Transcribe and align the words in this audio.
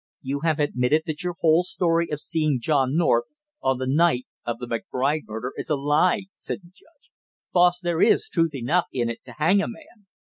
"You 0.23 0.39
have 0.39 0.57
admitted 0.59 1.03
that 1.05 1.21
your 1.21 1.35
whole 1.41 1.61
story 1.61 2.09
of 2.11 2.19
seeing 2.19 2.59
John 2.59 2.95
North 2.95 3.25
on 3.61 3.77
the 3.77 3.85
night 3.85 4.25
of 4.43 4.57
the 4.57 4.65
McBride 4.65 5.25
murder 5.27 5.53
is 5.55 5.69
a 5.69 5.75
lie," 5.75 6.23
said 6.37 6.61
the 6.63 6.69
judge. 6.69 7.11
"Boss, 7.53 7.79
there 7.79 8.01
is 8.01 8.27
truth 8.27 8.55
enough 8.55 8.87
in 8.91 9.09
it 9.09 9.19
to 9.25 9.33
hang 9.33 9.61
a 9.61 9.67
man!" 9.67 10.07